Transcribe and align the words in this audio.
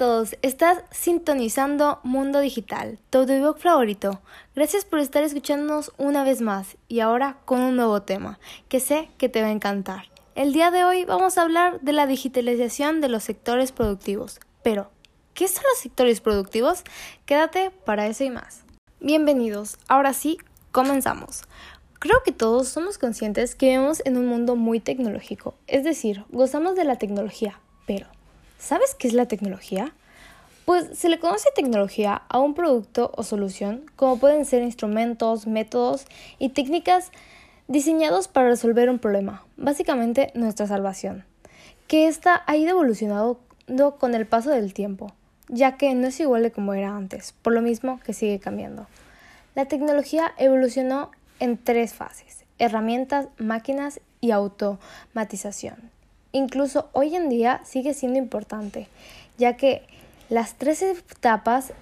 Todos, 0.00 0.34
estás 0.40 0.82
sintonizando 0.90 2.00
Mundo 2.04 2.40
Digital, 2.40 2.98
tu 3.10 3.18
audiobook 3.18 3.58
favorito. 3.58 4.22
Gracias 4.56 4.86
por 4.86 4.98
estar 4.98 5.22
escuchándonos 5.22 5.92
una 5.98 6.24
vez 6.24 6.40
más 6.40 6.78
y 6.88 7.00
ahora 7.00 7.36
con 7.44 7.60
un 7.60 7.76
nuevo 7.76 8.00
tema 8.00 8.40
que 8.70 8.80
sé 8.80 9.10
que 9.18 9.28
te 9.28 9.42
va 9.42 9.48
a 9.48 9.52
encantar. 9.52 10.06
El 10.34 10.54
día 10.54 10.70
de 10.70 10.84
hoy 10.84 11.04
vamos 11.04 11.36
a 11.36 11.42
hablar 11.42 11.82
de 11.82 11.92
la 11.92 12.06
digitalización 12.06 13.02
de 13.02 13.10
los 13.10 13.24
sectores 13.24 13.72
productivos. 13.72 14.40
Pero, 14.62 14.90
¿qué 15.34 15.46
son 15.48 15.64
los 15.70 15.80
sectores 15.80 16.22
productivos? 16.22 16.82
Quédate 17.26 17.70
para 17.70 18.06
eso 18.06 18.24
y 18.24 18.30
más. 18.30 18.62
Bienvenidos, 19.00 19.76
ahora 19.86 20.14
sí, 20.14 20.38
comenzamos. 20.72 21.42
Creo 21.98 22.22
que 22.24 22.32
todos 22.32 22.68
somos 22.68 22.96
conscientes 22.96 23.54
que 23.54 23.66
vivimos 23.66 24.00
en 24.06 24.16
un 24.16 24.28
mundo 24.28 24.56
muy 24.56 24.80
tecnológico, 24.80 25.56
es 25.66 25.84
decir, 25.84 26.24
gozamos 26.30 26.74
de 26.74 26.84
la 26.84 26.96
tecnología, 26.96 27.60
pero 27.86 28.06
¿sabes 28.60 28.94
qué 28.94 29.08
es 29.08 29.14
la 29.14 29.26
tecnología? 29.26 29.92
Pues 30.66 30.96
se 30.96 31.08
le 31.08 31.18
conoce 31.18 31.48
tecnología 31.56 32.22
a 32.28 32.38
un 32.38 32.54
producto 32.54 33.10
o 33.16 33.24
solución 33.24 33.90
como 33.96 34.18
pueden 34.18 34.44
ser 34.44 34.62
instrumentos, 34.62 35.46
métodos 35.46 36.06
y 36.38 36.50
técnicas 36.50 37.10
diseñados 37.66 38.28
para 38.28 38.48
resolver 38.48 38.90
un 38.90 38.98
problema, 38.98 39.44
básicamente 39.56 40.30
nuestra 40.34 40.66
salvación, 40.66 41.24
que 41.88 42.06
ésta 42.06 42.42
ha 42.46 42.56
ido 42.56 42.70
evolucionando 42.70 43.40
con 43.98 44.14
el 44.14 44.26
paso 44.26 44.50
del 44.50 44.74
tiempo, 44.74 45.12
ya 45.48 45.76
que 45.76 45.94
no 45.94 46.08
es 46.08 46.20
igual 46.20 46.42
de 46.42 46.52
como 46.52 46.74
era 46.74 46.94
antes, 46.94 47.32
por 47.42 47.52
lo 47.52 47.62
mismo 47.62 47.98
que 48.04 48.12
sigue 48.12 48.38
cambiando. 48.38 48.86
La 49.54 49.66
tecnología 49.66 50.32
evolucionó 50.36 51.10
en 51.40 51.58
tres 51.58 51.94
fases, 51.94 52.44
herramientas, 52.58 53.28
máquinas 53.38 54.00
y 54.20 54.32
automatización. 54.32 55.90
Incluso 56.32 56.88
hoy 56.92 57.16
en 57.16 57.28
día 57.28 57.60
sigue 57.64 57.94
siendo 57.94 58.18
importante, 58.18 58.86
ya 59.38 59.56
que 59.56 59.82
las 60.28 60.54
tres 60.54 60.82
etapas 60.82 61.72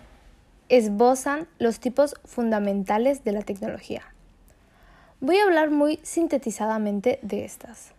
esbozan 0.68 1.46
los 1.58 1.80
tipos 1.80 2.14
fundamentales 2.24 3.24
de 3.24 3.32
la 3.32 3.42
tecnología. 3.42 4.02
Voy 5.20 5.38
a 5.38 5.44
hablar 5.44 5.70
muy 5.70 5.98
sintetizadamente 6.02 7.18
de 7.22 7.44
estas. 7.44 7.92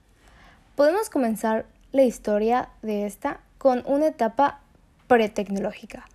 Podemos 0.76 1.10
comenzar 1.10 1.66
la 1.92 2.04
historia 2.04 2.70
de 2.82 3.06
esta 3.06 3.42
con 3.58 3.84
una 3.86 4.08
etapa 4.08 4.62
pretecnológica, 5.08 6.08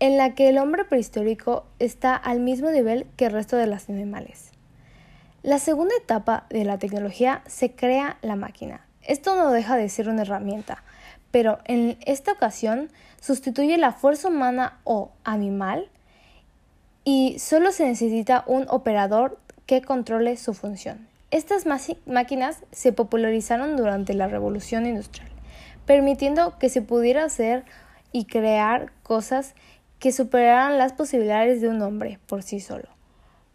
en 0.00 0.16
la 0.16 0.34
que 0.34 0.48
el 0.48 0.58
hombre 0.58 0.84
prehistórico 0.84 1.64
está 1.78 2.16
al 2.16 2.40
mismo 2.40 2.70
nivel 2.70 3.06
que 3.16 3.26
el 3.26 3.32
resto 3.32 3.56
de 3.56 3.66
los 3.66 3.88
animales. 3.88 4.50
La 5.42 5.58
segunda 5.58 5.94
etapa 5.96 6.46
de 6.50 6.64
la 6.64 6.78
tecnología 6.78 7.42
se 7.46 7.70
crea 7.70 8.18
la 8.20 8.34
máquina. 8.34 8.85
Esto 9.06 9.36
no 9.36 9.50
deja 9.50 9.76
de 9.76 9.88
ser 9.88 10.08
una 10.08 10.22
herramienta, 10.22 10.82
pero 11.30 11.58
en 11.64 11.96
esta 12.04 12.32
ocasión 12.32 12.90
sustituye 13.20 13.78
la 13.78 13.92
fuerza 13.92 14.28
humana 14.28 14.78
o 14.84 15.10
animal 15.24 15.88
y 17.04 17.38
solo 17.38 17.72
se 17.72 17.86
necesita 17.86 18.44
un 18.46 18.66
operador 18.68 19.38
que 19.66 19.82
controle 19.82 20.36
su 20.36 20.54
función. 20.54 21.06
Estas 21.30 21.66
máquinas 22.06 22.62
se 22.72 22.92
popularizaron 22.92 23.76
durante 23.76 24.14
la 24.14 24.28
revolución 24.28 24.86
industrial, 24.86 25.28
permitiendo 25.86 26.58
que 26.58 26.68
se 26.68 26.82
pudiera 26.82 27.24
hacer 27.24 27.64
y 28.12 28.24
crear 28.24 28.92
cosas 29.02 29.54
que 29.98 30.12
superaran 30.12 30.78
las 30.78 30.92
posibilidades 30.92 31.60
de 31.60 31.68
un 31.68 31.82
hombre 31.82 32.18
por 32.26 32.42
sí 32.42 32.60
solo. 32.60 32.88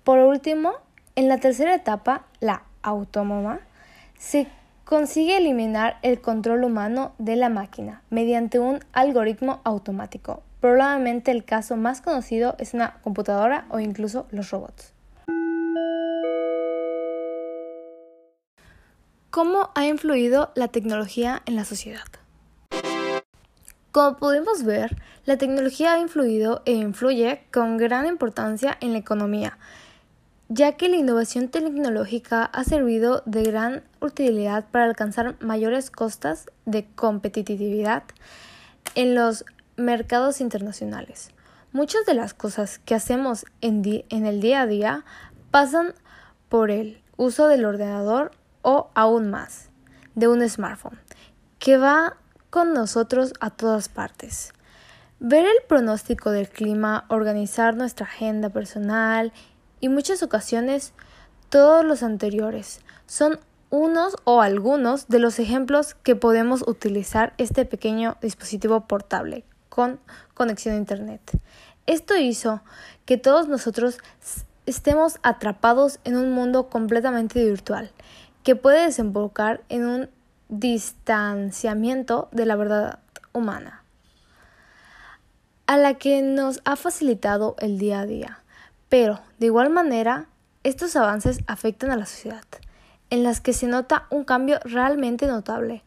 Por 0.04 0.20
último, 0.20 0.74
en 1.16 1.28
la 1.28 1.38
tercera 1.38 1.76
etapa, 1.76 2.26
la 2.40 2.64
autónoma, 2.82 3.60
se 4.18 4.48
consigue 4.92 5.38
eliminar 5.38 6.00
el 6.02 6.20
control 6.20 6.66
humano 6.66 7.14
de 7.18 7.38
la 7.38 7.48
máquina 7.48 8.02
mediante 8.10 8.60
un 8.60 8.82
algoritmo 8.92 9.62
automático. 9.64 10.44
Probablemente 10.60 11.32
el 11.32 11.46
caso 11.46 11.78
más 11.78 12.02
conocido 12.02 12.58
es 12.60 12.74
una 12.74 13.00
computadora 13.02 13.68
o 13.70 13.80
incluso 13.80 14.28
los 14.32 14.52
robots. 14.52 14.92
¿Cómo 19.30 19.70
ha 19.76 19.86
influido 19.86 20.52
la 20.56 20.68
tecnología 20.68 21.42
en 21.46 21.56
la 21.56 21.64
sociedad? 21.64 22.04
Como 23.94 24.18
podemos 24.18 24.64
ver, 24.64 24.98
la 25.24 25.38
tecnología 25.38 25.94
ha 25.94 26.00
influido 26.00 26.64
e 26.66 26.74
influye 26.74 27.44
con 27.54 27.78
gran 27.78 28.08
importancia 28.08 28.78
en 28.82 28.92
la 28.92 28.98
economía, 28.98 29.58
ya 30.54 30.74
que 30.74 30.90
la 30.90 30.98
innovación 30.98 31.48
tecnológica 31.48 32.44
ha 32.44 32.66
servido 32.66 33.24
de 33.26 33.44
gran 33.44 33.84
utilidad 34.02 34.66
para 34.70 34.84
alcanzar 34.84 35.38
mayores 35.40 35.90
costas 35.90 36.48
de 36.66 36.86
competitividad 36.94 38.04
en 38.96 39.16
los 39.16 39.46
mercados 39.78 40.42
internacionales. 40.42 41.30
Muchas 41.72 42.06
de 42.06 42.16
las 42.16 42.34
cosas 42.34 42.80
que 42.80 42.96
hacemos 42.96 43.46
en, 43.62 44.04
el 44.10 44.42
día 44.42 44.64
a 44.64 44.68
día 44.68 45.06
pasan 45.52 45.94
por 46.50 46.70
el 46.70 47.02
uso 47.16 47.48
del 47.48 47.64
ordenador 47.64 48.32
o 48.62 48.90
aún 48.94 49.30
más 49.30 49.70
de 50.16 50.28
un 50.28 50.48
smartphone 50.50 51.00
que 51.60 51.78
va 51.78 52.18
con 52.50 52.74
nosotros 52.74 53.32
a 53.40 53.52
todas 53.52 53.88
partes. 53.88 54.52
Ver 55.22 55.46
el 55.46 55.66
pronóstico 55.70 56.32
del 56.32 56.50
clima, 56.50 57.06
organizar 57.08 57.78
nuestra 57.78 58.06
agenda 58.06 58.50
personal 58.50 59.32
y 59.82 59.90
muchas 59.90 60.24
ocasiones 60.24 60.94
todos 61.50 61.84
los 61.84 62.04
anteriores. 62.04 62.80
Son 63.08 63.40
unos 63.70 64.16
o 64.24 64.42
algunos 64.42 65.08
de 65.08 65.20
los 65.20 65.40
ejemplos 65.40 65.96
que 65.96 66.16
podemos 66.16 66.64
utilizar 66.68 67.34
este 67.38 67.66
pequeño 67.66 68.18
dispositivo 68.22 68.88
portable 68.88 69.44
con 69.70 70.00
conexión 70.34 70.76
a 70.76 70.78
Internet. 70.78 71.22
Esto 71.88 72.16
hizo 72.16 72.62
que 73.06 73.18
todos 73.18 73.48
nosotros 73.48 73.98
estemos 74.66 75.20
atrapados 75.24 76.00
en 76.04 76.18
un 76.18 76.32
mundo 76.32 76.70
completamente 76.70 77.44
virtual, 77.44 77.92
que 78.44 78.56
puede 78.56 78.86
desembocar 78.86 79.62
en 79.70 79.86
un 79.86 80.10
distanciamiento 80.50 82.30
de 82.32 82.46
la 82.46 82.56
verdad 82.56 83.00
humana, 83.34 83.84
a 85.66 85.78
la 85.78 85.96
que 85.96 86.22
nos 86.22 86.62
ha 86.66 86.76
facilitado 86.76 87.56
el 87.60 87.80
día 87.80 88.02
a 88.02 88.06
día. 88.06 88.41
Pero, 88.92 89.22
de 89.40 89.46
igual 89.46 89.70
manera, 89.70 90.26
estos 90.66 90.98
avances 90.98 91.40
afectan 91.48 91.92
a 91.92 91.96
la 91.96 92.06
sociedad, 92.06 92.44
en 93.10 93.24
las 93.24 93.40
que 93.40 93.54
se 93.54 93.66
nota 93.66 94.06
un 94.10 94.26
cambio 94.26 94.60
realmente 94.66 95.28
notable 95.28 95.82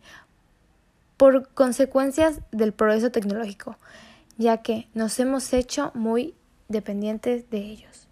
por 1.19 1.51
consecuencias 1.51 2.41
del 2.51 2.73
progreso 2.73 3.11
tecnológico, 3.11 3.77
ya 4.39 4.63
que 4.63 4.89
nos 4.95 5.21
hemos 5.21 5.53
hecho 5.53 5.91
muy 5.93 6.35
dependientes 6.69 7.51
de 7.51 7.59
ellos. 7.59 8.09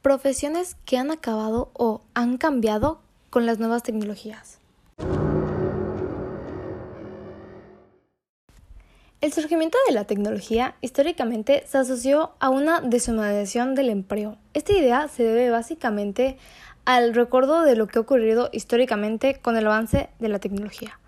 Profesiones 0.00 0.74
que 0.86 0.96
han 0.96 1.10
acabado 1.10 1.70
o 1.74 2.00
han 2.14 2.38
cambiado 2.38 3.02
con 3.28 3.44
las 3.44 3.58
nuevas 3.58 3.82
tecnologías. 3.82 4.58
El 9.20 9.32
surgimiento 9.32 9.76
de 9.88 9.94
la 9.94 10.04
tecnología 10.04 10.76
históricamente 10.80 11.64
se 11.66 11.78
asoció 11.78 12.34
a 12.38 12.50
una 12.50 12.80
deshumanización 12.80 13.74
del 13.74 13.90
empleo. 13.90 14.36
Esta 14.54 14.72
idea 14.72 15.08
se 15.08 15.24
debe 15.24 15.50
básicamente 15.50 16.38
al 16.84 17.12
recuerdo 17.14 17.62
de 17.62 17.74
lo 17.74 17.88
que 17.88 17.98
ha 17.98 18.02
ocurrido 18.02 18.48
históricamente 18.52 19.40
con 19.42 19.56
el 19.56 19.66
avance 19.66 20.08
de 20.20 20.28
la 20.28 20.38
tecnología 20.38 21.00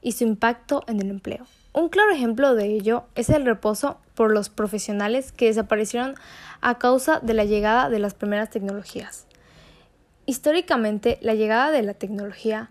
y 0.00 0.12
su 0.12 0.22
impacto 0.22 0.84
en 0.86 1.00
el 1.00 1.10
empleo. 1.10 1.44
Un 1.72 1.88
claro 1.88 2.12
ejemplo 2.12 2.54
de 2.54 2.66
ello 2.66 3.02
es 3.16 3.30
el 3.30 3.44
reposo 3.44 3.98
por 4.14 4.32
los 4.32 4.48
profesionales 4.48 5.32
que 5.32 5.46
desaparecieron 5.46 6.14
a 6.60 6.78
causa 6.78 7.18
de 7.18 7.34
la 7.34 7.44
llegada 7.44 7.90
de 7.90 7.98
las 7.98 8.14
primeras 8.14 8.50
tecnologías. 8.50 9.26
Históricamente, 10.24 11.18
la 11.20 11.34
llegada 11.34 11.72
de 11.72 11.82
la 11.82 11.94
tecnología 11.94 12.70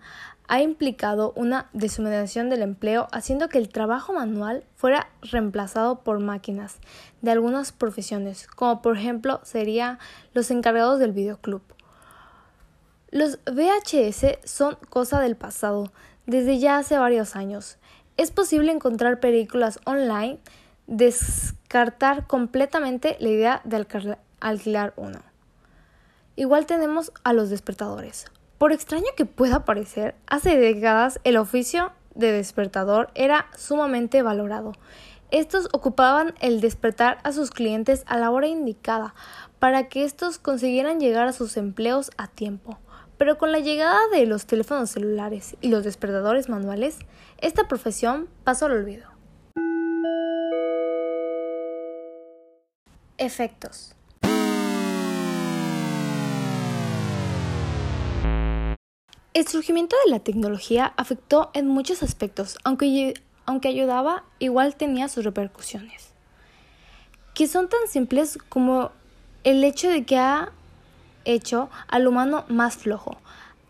ha 0.49 0.63
implicado 0.63 1.31
una 1.35 1.69
deshumanización 1.73 2.49
del 2.49 2.63
empleo, 2.63 3.07
haciendo 3.11 3.49
que 3.49 3.59
el 3.59 3.69
trabajo 3.69 4.13
manual 4.13 4.63
fuera 4.75 5.07
reemplazado 5.21 5.99
por 5.99 6.19
máquinas 6.19 6.79
de 7.21 7.29
algunas 7.29 7.71
profesiones, 7.71 8.47
como 8.47 8.81
por 8.81 8.97
ejemplo 8.97 9.41
serían 9.43 9.99
los 10.33 10.49
encargados 10.49 10.99
del 10.99 11.11
videoclub. 11.11 11.61
Los 13.11 13.37
VHS 13.45 14.39
son 14.43 14.77
cosa 14.89 15.21
del 15.21 15.35
pasado, 15.35 15.91
desde 16.25 16.57
ya 16.57 16.77
hace 16.77 16.97
varios 16.97 17.35
años. 17.35 17.77
Es 18.17 18.31
posible 18.31 18.71
encontrar 18.71 19.19
películas 19.19 19.79
online, 19.85 20.39
descartar 20.87 22.25
completamente 22.25 23.17
la 23.19 23.29
idea 23.29 23.61
de 23.65 23.85
alquilar 24.39 24.93
uno. 24.95 25.19
Igual 26.35 26.65
tenemos 26.65 27.11
a 27.23 27.33
los 27.33 27.51
despertadores. 27.51 28.25
Por 28.59 28.73
extraño 28.73 29.05
que 29.15 29.23
pueda 29.23 29.63
parecer, 29.63 30.15
hace 30.27 30.57
décadas 30.57 31.21
el 31.23 31.37
oficio 31.37 31.93
de 32.13 32.33
despertador 32.33 33.09
era 33.15 33.45
sumamente 33.55 34.21
valorado. 34.21 34.73
Estos 35.31 35.69
ocupaban 35.71 36.33
el 36.41 36.59
despertar 36.59 37.19
a 37.23 37.31
sus 37.31 37.51
clientes 37.51 38.03
a 38.05 38.17
la 38.17 38.31
hora 38.31 38.47
indicada 38.47 39.15
para 39.59 39.87
que 39.87 40.03
estos 40.03 40.39
consiguieran 40.39 40.99
llegar 40.99 41.25
a 41.25 41.31
sus 41.31 41.55
empleos 41.55 42.11
a 42.17 42.27
tiempo. 42.27 42.77
Pero 43.17 43.37
con 43.37 43.53
la 43.53 43.59
llegada 43.59 43.97
de 44.11 44.25
los 44.25 44.45
teléfonos 44.45 44.89
celulares 44.89 45.55
y 45.61 45.69
los 45.69 45.85
despertadores 45.85 46.49
manuales, 46.49 46.99
esta 47.37 47.69
profesión 47.69 48.27
pasó 48.43 48.65
al 48.65 48.73
olvido. 48.73 49.09
Efectos. 53.17 53.95
El 59.35 59.47
surgimiento 59.47 59.95
de 60.03 60.11
la 60.11 60.19
tecnología 60.19 60.91
afectó 60.97 61.51
en 61.53 61.67
muchos 61.67 62.01
aspectos, 62.01 62.57
aunque, 62.63 63.13
aunque 63.45 63.67
ayudaba, 63.67 64.23
igual 64.39 64.75
tenía 64.75 65.07
sus 65.07 65.23
repercusiones, 65.23 66.13
que 67.35 67.47
son 67.47 67.69
tan 67.69 67.87
simples 67.87 68.39
como 68.49 68.89
el 69.43 69.63
hecho 69.63 69.87
de 69.87 70.03
que 70.03 70.17
ha 70.17 70.51
hecho 71.25 71.69
al 71.87 72.07
humano 72.07 72.43
más 72.47 72.77
flojo, 72.77 73.17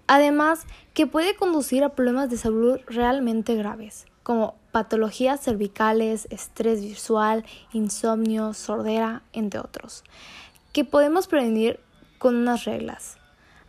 además 0.07 0.65
que 0.93 1.07
puede 1.07 1.35
conducir 1.35 1.83
a 1.83 1.89
problemas 1.89 2.29
de 2.29 2.37
salud 2.37 2.79
realmente 2.87 3.55
graves, 3.55 4.05
como 4.23 4.55
patologías 4.71 5.41
cervicales, 5.41 6.29
estrés 6.29 6.81
visual, 6.81 7.43
insomnio, 7.73 8.53
sordera, 8.53 9.23
entre 9.33 9.59
otros, 9.59 10.05
que 10.71 10.85
podemos 10.85 11.27
prevenir 11.27 11.81
con 12.17 12.37
unas 12.37 12.63
reglas 12.63 13.18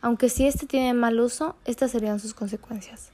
aunque 0.02 0.28
si 0.28 0.46
este 0.46 0.66
tiene 0.66 0.94
mal 0.94 1.20
uso, 1.20 1.56
estas 1.64 1.90
serían 1.90 2.20
sus 2.20 2.34
consecuencias. 2.34 3.10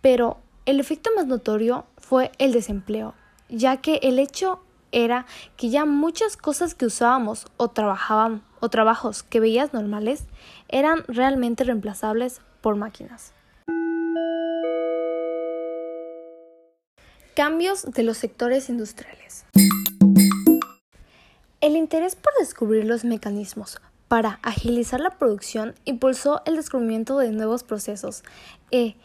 Pero 0.00 0.38
el 0.66 0.80
efecto 0.80 1.10
más 1.16 1.26
notorio 1.26 1.86
fue 1.96 2.32
el 2.38 2.52
desempleo, 2.52 3.14
ya 3.48 3.78
que 3.78 3.96
el 4.02 4.18
hecho 4.18 4.60
era 4.92 5.26
que 5.56 5.70
ya 5.70 5.84
muchas 5.84 6.36
cosas 6.36 6.74
que 6.74 6.86
usábamos 6.86 7.46
o 7.56 7.68
trabajaban 7.68 8.42
o 8.60 8.68
trabajos 8.68 9.22
que 9.22 9.40
veías 9.40 9.72
normales 9.72 10.24
eran 10.68 11.04
realmente 11.08 11.64
reemplazables 11.64 12.40
por 12.60 12.76
máquinas. 12.76 13.32
Cambios 17.34 17.84
de 17.92 18.02
los 18.02 18.16
sectores 18.16 18.68
industriales. 18.68 19.44
El 21.60 21.76
interés 21.76 22.16
por 22.16 22.32
descubrir 22.40 22.84
los 22.84 23.04
mecanismos 23.04 23.78
para 24.08 24.40
agilizar 24.42 25.00
la 25.00 25.18
producción, 25.18 25.74
impulsó 25.84 26.42
el 26.46 26.56
descubrimiento 26.56 27.18
de 27.18 27.30
nuevos 27.30 27.62
procesos 27.62 28.24
e 28.70 28.96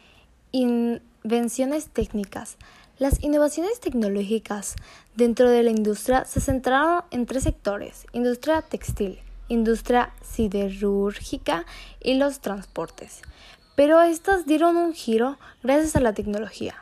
invenciones 0.51 1.89
técnicas. 1.89 2.57
Las 3.00 3.21
innovaciones 3.21 3.79
tecnológicas 3.79 4.75
dentro 5.15 5.50
de 5.50 5.63
la 5.63 5.71
industria 5.71 6.25
se 6.25 6.39
centraron 6.39 7.03
en 7.11 7.25
tres 7.25 7.44
sectores, 7.44 8.07
industria 8.13 8.61
textil, 8.61 9.19
industria 9.50 10.13
siderúrgica 10.21 11.65
y 12.01 12.13
los 12.15 12.39
transportes. 12.39 13.21
Pero 13.75 14.01
estas 14.01 14.45
dieron 14.45 14.77
un 14.77 14.94
giro 14.94 15.38
gracias 15.63 15.95
a 15.95 15.99
la 15.99 16.13
tecnología. 16.13 16.75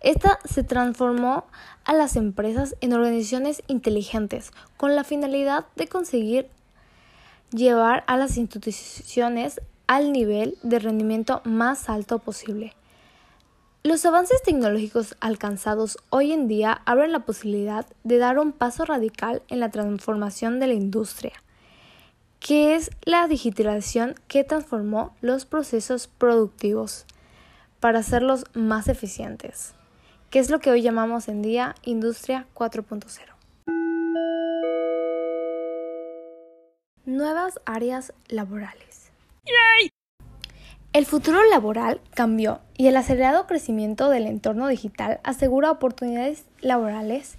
Esta 0.00 0.40
se 0.44 0.64
transformó 0.64 1.44
a 1.84 1.92
las 1.92 2.16
empresas 2.16 2.74
en 2.80 2.92
organizaciones 2.92 3.62
inteligentes 3.68 4.50
con 4.76 4.96
la 4.96 5.04
finalidad 5.04 5.66
de 5.76 5.86
conseguir 5.86 6.48
llevar 7.52 8.04
a 8.06 8.16
las 8.16 8.36
instituciones 8.36 9.60
al 9.86 10.12
nivel 10.12 10.56
de 10.62 10.78
rendimiento 10.78 11.42
más 11.44 11.88
alto 11.88 12.18
posible. 12.18 12.74
Los 13.84 14.06
avances 14.06 14.40
tecnológicos 14.42 15.16
alcanzados 15.20 15.98
hoy 16.08 16.32
en 16.32 16.46
día 16.46 16.82
abren 16.84 17.12
la 17.12 17.24
posibilidad 17.24 17.84
de 18.04 18.18
dar 18.18 18.38
un 18.38 18.52
paso 18.52 18.84
radical 18.84 19.42
en 19.48 19.58
la 19.60 19.70
transformación 19.70 20.60
de 20.60 20.68
la 20.68 20.74
industria, 20.74 21.32
que 22.38 22.76
es 22.76 22.90
la 23.02 23.26
digitalización 23.26 24.14
que 24.28 24.44
transformó 24.44 25.16
los 25.20 25.46
procesos 25.46 26.06
productivos 26.06 27.06
para 27.80 27.98
hacerlos 27.98 28.44
más 28.54 28.88
eficientes, 28.88 29.74
que 30.30 30.38
es 30.38 30.48
lo 30.48 30.60
que 30.60 30.70
hoy 30.70 30.82
llamamos 30.82 31.26
en 31.26 31.42
día 31.42 31.74
Industria 31.82 32.46
4.0. 32.54 33.32
Nuevas 37.12 37.60
áreas 37.66 38.14
laborales. 38.28 39.12
El 40.94 41.04
futuro 41.04 41.44
laboral 41.50 42.00
cambió 42.14 42.60
y 42.74 42.86
el 42.86 42.96
acelerado 42.96 43.46
crecimiento 43.46 44.08
del 44.08 44.26
entorno 44.26 44.66
digital 44.66 45.20
asegura 45.22 45.70
oportunidades 45.70 46.46
laborales 46.62 47.36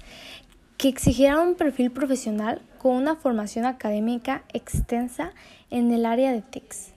que 0.77 0.89
exigirán 0.89 1.39
un 1.39 1.55
perfil 1.55 1.89
profesional 1.89 2.61
con 2.77 2.91
una 2.91 3.15
formación 3.15 3.65
académica 3.65 4.43
extensa 4.53 5.31
en 5.71 5.91
el 5.91 6.05
área 6.05 6.31
de 6.31 6.43
TICS. 6.43 6.93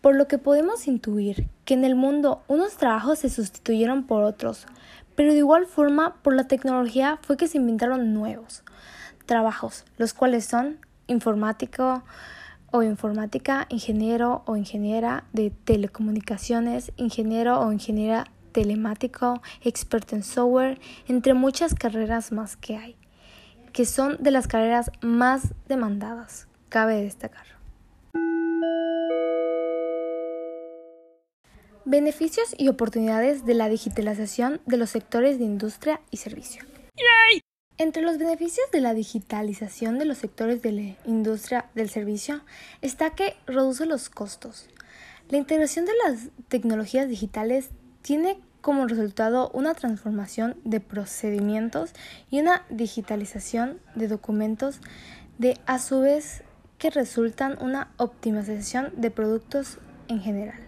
Por 0.00 0.14
lo 0.14 0.28
que 0.28 0.38
podemos 0.38 0.88
intuir 0.88 1.46
que 1.66 1.74
en 1.74 1.84
el 1.84 1.94
mundo 1.94 2.42
unos 2.48 2.78
trabajos 2.78 3.18
se 3.18 3.28
sustituyeron 3.28 4.06
por 4.06 4.22
otros, 4.22 4.66
pero 5.14 5.32
de 5.32 5.40
igual 5.40 5.66
forma 5.66 6.14
por 6.22 6.34
la 6.34 6.48
tecnología 6.48 7.18
fue 7.20 7.36
que 7.36 7.48
se 7.48 7.58
inventaron 7.58 8.14
nuevos 8.14 8.62
trabajos, 9.26 9.84
los 9.98 10.14
cuales 10.14 10.46
son 10.46 10.78
informático 11.06 12.02
o 12.70 12.82
informática, 12.82 13.66
ingeniero 13.68 14.42
o 14.46 14.56
ingeniera 14.56 15.24
de 15.32 15.50
telecomunicaciones, 15.50 16.92
ingeniero 16.96 17.60
o 17.60 17.72
ingeniera 17.72 18.26
telemático, 18.52 19.42
experto 19.62 20.16
en 20.16 20.22
software, 20.22 20.80
entre 21.08 21.34
muchas 21.34 21.74
carreras 21.74 22.32
más 22.32 22.56
que 22.56 22.76
hay, 22.76 22.96
que 23.72 23.84
son 23.84 24.16
de 24.18 24.30
las 24.30 24.46
carreras 24.46 24.90
más 25.02 25.54
demandadas, 25.68 26.48
cabe 26.68 27.02
destacar. 27.02 27.46
Beneficios 31.84 32.54
y 32.58 32.68
oportunidades 32.68 33.46
de 33.46 33.54
la 33.54 33.68
digitalización 33.68 34.60
de 34.66 34.76
los 34.76 34.90
sectores 34.90 35.38
de 35.38 35.44
industria 35.44 36.00
y 36.10 36.16
servicio. 36.16 36.64
Entre 37.78 38.02
los 38.02 38.16
beneficios 38.16 38.66
de 38.72 38.80
la 38.80 38.94
digitalización 38.94 39.98
de 39.98 40.06
los 40.06 40.16
sectores 40.16 40.62
de 40.62 40.72
la 40.72 40.96
industria 41.04 41.66
del 41.74 41.90
servicio 41.90 42.40
está 42.80 43.10
que 43.10 43.36
reduce 43.46 43.84
los 43.84 44.08
costos. 44.08 44.66
La 45.28 45.36
integración 45.36 45.84
de 45.84 45.92
las 46.06 46.30
tecnologías 46.48 47.06
digitales 47.06 47.68
tiene 48.00 48.38
como 48.62 48.86
resultado 48.86 49.50
una 49.52 49.74
transformación 49.74 50.56
de 50.64 50.80
procedimientos 50.80 51.92
y 52.30 52.40
una 52.40 52.64
digitalización 52.70 53.78
de 53.94 54.08
documentos 54.08 54.80
de 55.36 55.58
a 55.66 55.78
su 55.78 56.00
vez 56.00 56.44
que 56.78 56.88
resultan 56.88 57.58
una 57.60 57.92
optimización 57.98 58.90
de 58.96 59.10
productos 59.10 59.76
en 60.08 60.22
general. 60.22 60.60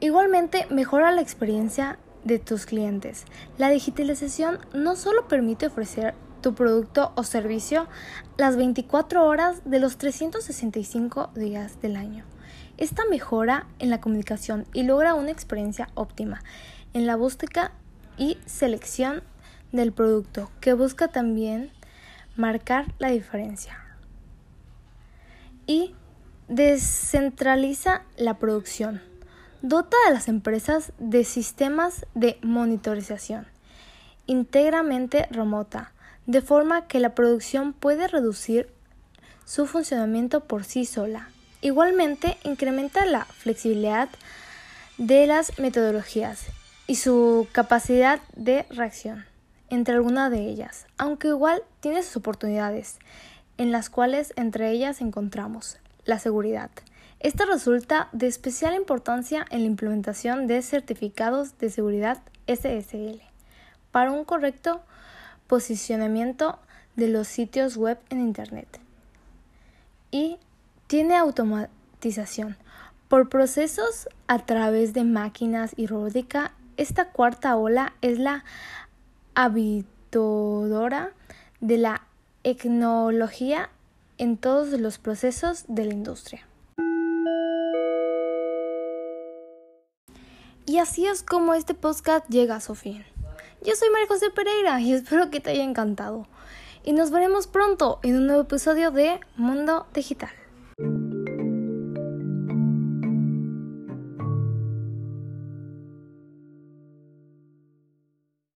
Igualmente 0.00 0.66
mejora 0.68 1.12
la 1.12 1.22
experiencia 1.22 1.98
de 2.26 2.40
tus 2.40 2.66
clientes. 2.66 3.24
La 3.56 3.70
digitalización 3.70 4.58
no 4.74 4.96
solo 4.96 5.28
permite 5.28 5.66
ofrecer 5.68 6.14
tu 6.42 6.54
producto 6.54 7.12
o 7.14 7.22
servicio 7.22 7.88
las 8.36 8.56
24 8.56 9.24
horas 9.24 9.62
de 9.64 9.78
los 9.78 9.96
365 9.96 11.30
días 11.34 11.80
del 11.80 11.96
año. 11.96 12.24
Esta 12.78 13.04
mejora 13.08 13.66
en 13.78 13.90
la 13.90 14.00
comunicación 14.00 14.66
y 14.72 14.82
logra 14.82 15.14
una 15.14 15.30
experiencia 15.30 15.88
óptima 15.94 16.42
en 16.92 17.06
la 17.06 17.16
búsqueda 17.16 17.72
y 18.18 18.38
selección 18.44 19.22
del 19.72 19.92
producto, 19.92 20.50
que 20.60 20.72
busca 20.72 21.08
también 21.08 21.70
marcar 22.36 22.92
la 22.98 23.10
diferencia. 23.10 23.78
Y 25.66 25.94
descentraliza 26.48 28.02
la 28.16 28.38
producción 28.38 29.00
dota 29.62 29.96
a 30.06 30.12
las 30.12 30.28
empresas 30.28 30.92
de 30.98 31.24
sistemas 31.24 32.06
de 32.14 32.38
monitorización 32.42 33.46
íntegramente 34.26 35.26
remota, 35.30 35.92
de 36.26 36.42
forma 36.42 36.86
que 36.86 37.00
la 37.00 37.14
producción 37.14 37.72
puede 37.72 38.08
reducir 38.08 38.68
su 39.44 39.66
funcionamiento 39.66 40.40
por 40.40 40.64
sí 40.64 40.84
sola. 40.84 41.30
Igualmente, 41.60 42.36
incrementa 42.44 43.06
la 43.06 43.24
flexibilidad 43.24 44.08
de 44.98 45.26
las 45.26 45.58
metodologías 45.58 46.46
y 46.86 46.96
su 46.96 47.46
capacidad 47.52 48.20
de 48.34 48.66
reacción 48.70 49.24
entre 49.68 49.94
algunas 49.94 50.30
de 50.30 50.48
ellas, 50.48 50.86
aunque 50.96 51.28
igual 51.28 51.62
tiene 51.80 52.02
sus 52.02 52.16
oportunidades, 52.16 52.98
en 53.58 53.72
las 53.72 53.90
cuales 53.90 54.32
entre 54.36 54.70
ellas 54.70 55.00
encontramos 55.00 55.78
la 56.04 56.18
seguridad, 56.18 56.70
esta 57.20 57.46
resulta 57.46 58.08
de 58.12 58.26
especial 58.26 58.74
importancia 58.74 59.46
en 59.50 59.60
la 59.60 59.66
implementación 59.66 60.46
de 60.46 60.60
certificados 60.62 61.58
de 61.58 61.70
seguridad 61.70 62.22
SSL 62.46 63.22
para 63.90 64.12
un 64.12 64.24
correcto 64.24 64.82
posicionamiento 65.46 66.58
de 66.94 67.08
los 67.08 67.26
sitios 67.26 67.76
web 67.76 67.98
en 68.10 68.20
Internet. 68.20 68.68
Y 70.10 70.38
tiene 70.86 71.16
automatización. 71.16 72.56
Por 73.08 73.28
procesos 73.28 74.08
a 74.26 74.44
través 74.44 74.92
de 74.92 75.04
máquinas 75.04 75.72
y 75.76 75.86
robótica, 75.86 76.52
esta 76.76 77.10
cuarta 77.10 77.56
ola 77.56 77.94
es 78.02 78.18
la 78.18 78.44
habitadora 79.34 81.12
de 81.60 81.78
la 81.78 82.02
tecnología 82.42 83.70
en 84.18 84.36
todos 84.36 84.78
los 84.78 84.98
procesos 84.98 85.64
de 85.68 85.84
la 85.86 85.94
industria. 85.94 86.46
Y 90.68 90.78
así 90.78 91.06
es 91.06 91.22
como 91.22 91.54
este 91.54 91.74
podcast 91.74 92.28
llega 92.28 92.56
a 92.56 92.60
su 92.60 92.74
fin. 92.74 93.04
Yo 93.64 93.76
soy 93.76 93.88
María 93.90 94.08
José 94.08 94.30
Pereira 94.30 94.80
y 94.80 94.92
espero 94.92 95.30
que 95.30 95.38
te 95.38 95.50
haya 95.50 95.62
encantado. 95.62 96.26
Y 96.82 96.92
nos 96.92 97.12
veremos 97.12 97.46
pronto 97.46 98.00
en 98.02 98.16
un 98.16 98.26
nuevo 98.26 98.42
episodio 98.42 98.90
de 98.90 99.20
Mundo 99.36 99.86
Digital. 99.94 100.30